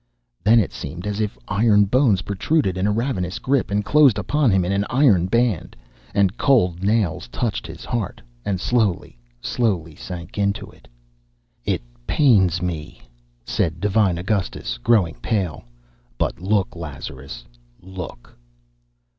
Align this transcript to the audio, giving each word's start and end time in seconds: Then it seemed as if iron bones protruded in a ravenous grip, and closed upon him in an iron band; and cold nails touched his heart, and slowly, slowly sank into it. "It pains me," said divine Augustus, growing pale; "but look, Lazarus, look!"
Then 0.43 0.59
it 0.59 0.73
seemed 0.73 1.05
as 1.05 1.19
if 1.21 1.37
iron 1.47 1.85
bones 1.85 2.23
protruded 2.23 2.75
in 2.75 2.87
a 2.87 2.91
ravenous 2.91 3.37
grip, 3.37 3.69
and 3.69 3.85
closed 3.85 4.17
upon 4.17 4.49
him 4.49 4.65
in 4.65 4.71
an 4.71 4.83
iron 4.89 5.27
band; 5.27 5.75
and 6.15 6.39
cold 6.39 6.81
nails 6.81 7.27
touched 7.27 7.67
his 7.67 7.85
heart, 7.85 8.19
and 8.43 8.59
slowly, 8.59 9.19
slowly 9.41 9.93
sank 9.95 10.39
into 10.39 10.65
it. 10.71 10.87
"It 11.65 11.83
pains 12.07 12.63
me," 12.63 13.03
said 13.45 13.79
divine 13.79 14.17
Augustus, 14.17 14.79
growing 14.79 15.13
pale; 15.21 15.65
"but 16.17 16.41
look, 16.41 16.75
Lazarus, 16.75 17.45
look!" 17.79 18.35